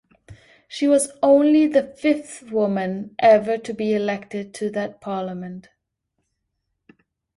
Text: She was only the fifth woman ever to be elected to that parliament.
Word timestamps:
She 0.67 0.87
was 0.87 1.11
only 1.21 1.67
the 1.67 1.83
fifth 1.83 2.49
woman 2.51 3.15
ever 3.19 3.59
to 3.59 3.71
be 3.71 3.93
elected 3.93 4.51
to 4.55 4.71
that 4.71 4.99
parliament. 4.99 5.69